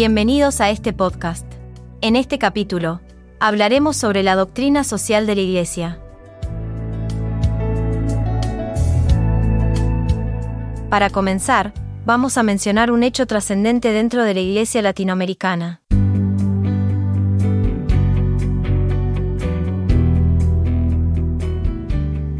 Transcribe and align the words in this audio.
Bienvenidos 0.00 0.60
a 0.60 0.70
este 0.70 0.92
podcast. 0.92 1.44
En 2.02 2.14
este 2.14 2.38
capítulo, 2.38 3.00
hablaremos 3.40 3.96
sobre 3.96 4.22
la 4.22 4.36
doctrina 4.36 4.84
social 4.84 5.26
de 5.26 5.34
la 5.34 5.40
Iglesia. 5.40 5.98
Para 10.88 11.10
comenzar, 11.10 11.74
vamos 12.06 12.38
a 12.38 12.44
mencionar 12.44 12.92
un 12.92 13.02
hecho 13.02 13.26
trascendente 13.26 13.90
dentro 13.90 14.22
de 14.22 14.34
la 14.34 14.40
Iglesia 14.40 14.82
latinoamericana. 14.82 15.82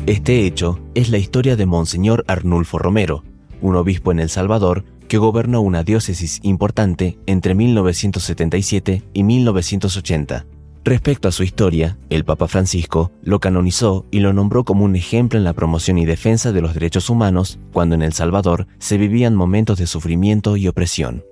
Este 0.07 0.47
hecho 0.47 0.79
es 0.95 1.11
la 1.11 1.19
historia 1.19 1.57
de 1.57 1.67
Monseñor 1.67 2.25
Arnulfo 2.29 2.79
Romero, 2.79 3.25
un 3.61 3.75
obispo 3.75 4.13
en 4.13 4.21
El 4.21 4.29
Salvador 4.29 4.85
que 5.09 5.19
gobernó 5.19 5.61
una 5.63 5.83
diócesis 5.83 6.39
importante 6.43 7.19
entre 7.27 7.55
1977 7.55 9.03
y 9.13 9.23
1980. 9.25 10.47
Respecto 10.85 11.29
a 11.29 11.33
su 11.33 11.43
historia, 11.43 11.99
el 12.09 12.25
Papa 12.25 12.49
Francisco 12.49 13.11
lo 13.23 13.41
canonizó 13.41 14.07
y 14.11 14.21
lo 14.21 14.33
nombró 14.33 14.65
como 14.65 14.85
un 14.85 14.97
ejemplo 14.97 15.39
en 15.39 15.45
la 15.45 15.53
promoción 15.53 15.99
y 15.99 16.07
defensa 16.07 16.53
de 16.53 16.63
los 16.63 16.73
derechos 16.73 17.11
humanos 17.11 17.59
cuando 17.73 17.95
en 17.95 18.03
El 18.03 18.13
Salvador 18.13 18.67
se 18.79 18.97
vivían 18.97 19.35
momentos 19.35 19.79
de 19.79 19.87
sufrimiento 19.87 20.57
y 20.57 20.69
opresión. 20.69 21.25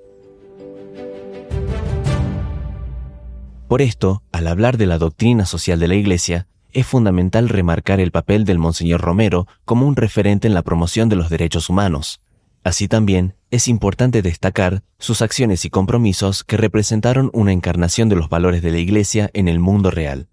Por 3.69 3.83
esto, 3.83 4.23
al 4.31 4.47
hablar 4.47 4.77
de 4.77 4.87
la 4.87 4.99
doctrina 4.99 5.45
social 5.45 5.81
de 5.81 5.89
la 5.89 5.95
Iglesia, 5.95 6.47
es 6.73 6.87
fundamental 6.87 7.49
remarcar 7.49 8.01
el 8.01 8.11
papel 8.11 8.45
del 8.45 8.59
Monseñor 8.59 9.01
Romero 9.01 9.47
como 9.65 9.87
un 9.87 9.97
referente 9.97 10.47
en 10.47 10.55
la 10.55 10.63
promoción 10.63 11.09
de 11.09 11.17
los 11.17 11.31
derechos 11.31 11.71
humanos. 11.71 12.21
Así 12.67 12.89
también, 12.89 13.37
es 13.53 13.69
importante 13.69 14.23
destacar 14.23 14.83
sus 14.99 15.23
acciones 15.23 15.65
y 15.65 15.71
compromisos 15.71 16.43
que 16.43 16.57
representaron 16.57 17.31
una 17.33 17.53
encarnación 17.53 18.09
de 18.09 18.17
los 18.17 18.29
valores 18.29 18.61
de 18.61 18.73
la 18.73 18.79
Iglesia 18.79 19.31
en 19.35 19.47
el 19.47 19.61
mundo 19.61 19.93
real. 19.93 20.27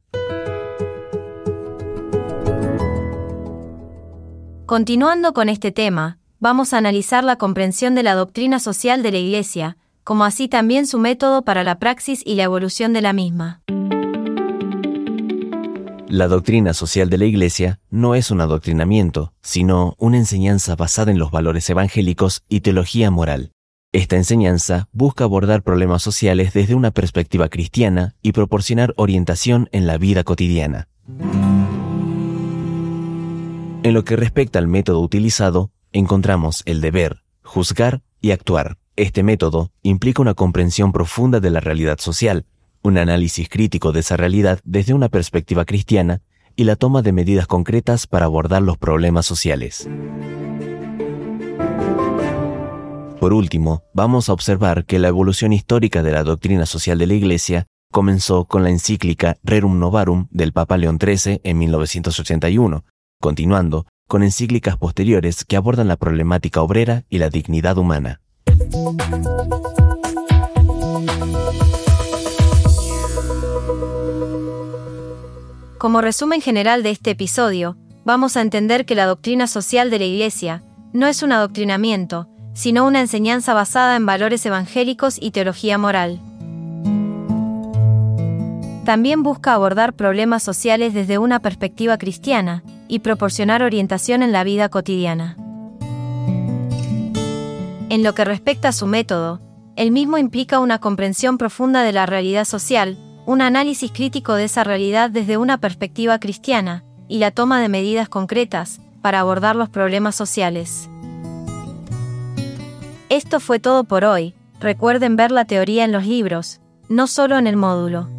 Continuando 4.66 5.34
con 5.34 5.48
este 5.48 5.72
tema, 5.72 6.18
vamos 6.40 6.74
a 6.74 6.80
analizar 6.80 7.24
la 7.24 7.36
comprensión 7.36 7.94
de 7.94 8.02
la 8.02 8.16
doctrina 8.16 8.60
social 8.60 9.04
de 9.04 9.12
la 9.12 9.20
Iglesia, 9.20 9.78
como 10.04 10.24
así 10.24 10.48
también 10.48 10.88
su 10.88 10.98
método 10.98 11.44
para 11.44 11.64
la 11.64 11.78
praxis 11.78 12.24
y 12.26 12.34
la 12.34 12.46
evolución 12.46 12.94
de 12.94 13.02
la 13.02 13.14
misma. 13.14 13.62
La 16.14 16.28
doctrina 16.28 16.76
social 16.76 17.10
de 17.10 17.18
la 17.18 17.26
Iglesia 17.26 17.80
no 17.90 18.14
es 18.14 18.30
un 18.30 18.40
adoctrinamiento, 18.40 19.34
sino 19.42 19.96
una 19.98 20.18
enseñanza 20.18 20.76
basada 20.76 21.10
en 21.12 21.18
los 21.18 21.32
valores 21.32 21.68
evangélicos 21.72 22.44
y 22.48 22.60
teología 22.60 23.10
moral. 23.10 23.52
Esta 23.94 24.16
enseñanza 24.16 24.90
busca 24.92 25.24
abordar 25.24 25.64
problemas 25.64 26.04
sociales 26.04 26.54
desde 26.54 26.76
una 26.76 26.92
perspectiva 26.92 27.50
cristiana 27.50 28.14
y 28.22 28.34
proporcionar 28.34 28.94
orientación 28.96 29.70
en 29.72 29.88
la 29.88 29.98
vida 29.98 30.24
cotidiana. 30.24 30.88
En 33.82 33.94
lo 33.96 34.06
que 34.06 34.16
respecta 34.16 34.60
al 34.60 34.68
método 34.68 35.00
utilizado, 35.00 35.72
encontramos 35.94 36.62
el 36.68 36.80
deber, 36.80 37.24
juzgar 37.42 38.04
y 38.22 38.30
actuar. 38.30 38.78
Este 38.96 39.24
método 39.24 39.72
implica 39.82 40.22
una 40.22 40.36
comprensión 40.36 40.92
profunda 40.92 41.40
de 41.40 41.50
la 41.50 41.60
realidad 41.60 41.98
social, 41.98 42.46
un 42.84 42.98
análisis 42.98 43.50
crítico 43.50 43.92
de 43.92 44.02
esa 44.02 44.18
realidad 44.18 44.60
desde 44.64 44.94
una 44.94 45.10
perspectiva 45.10 45.66
cristiana 45.66 46.22
y 46.56 46.66
la 46.66 46.76
toma 46.76 47.02
de 47.02 47.14
medidas 47.14 47.48
concretas 47.48 48.06
para 48.06 48.26
abordar 48.26 48.62
los 48.62 48.78
problemas 48.78 49.26
sociales. 49.26 49.90
Por 53.20 53.34
último, 53.34 53.84
vamos 53.94 54.28
a 54.28 54.34
observar 54.34 54.86
que 54.86 55.00
la 55.00 55.08
evolución 55.08 55.54
histórica 55.54 56.04
de 56.04 56.12
la 56.12 56.24
doctrina 56.24 56.66
social 56.66 56.98
de 56.98 57.08
la 57.08 57.14
Iglesia 57.14 57.68
comenzó 57.90 58.46
con 58.46 58.64
la 58.64 58.70
encíclica 58.70 59.38
Rerum 59.44 59.80
Novarum 59.80 60.28
del 60.30 60.52
Papa 60.52 60.76
León 60.78 61.00
XIII 61.02 61.40
en 61.44 61.58
1981, 61.58 62.84
continuando 63.22 63.86
con 64.10 64.24
encíclicas 64.24 64.78
posteriores 64.78 65.46
que 65.46 65.56
abordan 65.56 65.88
la 65.88 65.96
problemática 65.96 66.62
obrera 66.62 67.06
y 67.10 67.20
la 67.20 67.30
dignidad 67.30 67.78
humana. 67.78 68.20
Como 75.84 76.00
resumen 76.00 76.40
general 76.40 76.82
de 76.82 76.92
este 76.92 77.12
episodio, 77.12 77.76
vamos 78.06 78.38
a 78.38 78.42
entender 78.42 78.86
que 78.86 78.96
la 78.96 79.06
doctrina 79.06 79.48
social 79.48 79.90
de 79.90 80.00
la 80.00 80.06
Iglesia 80.06 80.64
no 80.94 81.08
es 81.08 81.24
un 81.24 81.34
adoctrinamiento, 81.34 82.30
sino 82.54 82.88
una 82.88 83.02
enseñanza 83.02 83.54
basada 83.54 83.98
en 83.98 84.06
valores 84.06 84.46
evangélicos 84.46 85.18
y 85.22 85.32
teología 85.32 85.78
moral. 85.78 86.22
También 88.86 89.24
busca 89.24 89.54
abordar 89.54 89.92
problemas 89.92 90.42
sociales 90.42 90.94
desde 90.94 91.18
una 91.18 91.42
perspectiva 91.42 91.98
cristiana 91.98 92.64
y 92.88 93.00
proporcionar 93.00 93.62
orientación 93.62 94.24
en 94.24 94.32
la 94.32 94.46
vida 94.46 94.70
cotidiana. 94.70 95.36
En 97.90 98.04
lo 98.04 98.16
que 98.16 98.24
respecta 98.24 98.70
a 98.70 98.72
su 98.72 98.88
método, 98.88 99.42
el 99.76 99.92
mismo 99.92 100.18
implica 100.18 100.62
una 100.62 100.80
comprensión 100.80 101.38
profunda 101.38 101.84
de 101.84 101.92
la 101.92 102.06
realidad 102.06 102.46
social, 102.46 102.98
un 103.26 103.42
análisis 103.42 103.92
crítico 103.92 104.36
de 104.36 104.46
esa 104.46 104.64
realidad 104.64 105.10
desde 105.10 105.38
una 105.38 105.58
perspectiva 105.58 106.20
cristiana, 106.20 106.84
y 107.08 107.20
la 107.20 107.32
toma 107.32 107.62
de 107.62 107.70
medidas 107.70 108.10
concretas 108.10 108.80
para 109.02 109.20
abordar 109.20 109.56
los 109.56 109.70
problemas 109.70 110.16
sociales. 110.16 110.90
Esto 113.10 113.40
fue 113.40 113.60
todo 113.60 113.84
por 113.84 114.06
hoy, 114.06 114.34
recuerden 114.60 115.16
ver 115.16 115.32
la 115.32 115.46
teoría 115.46 115.84
en 115.84 115.92
los 115.92 116.06
libros, 116.06 116.62
no 116.90 117.08
solo 117.08 117.38
en 117.38 117.48
el 117.48 117.58
módulo. 117.58 118.10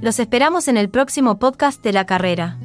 Los 0.00 0.18
esperamos 0.18 0.68
en 0.68 0.76
el 0.76 0.88
próximo 0.88 1.38
podcast 1.38 1.82
de 1.82 1.92
la 1.92 2.06
carrera. 2.06 2.58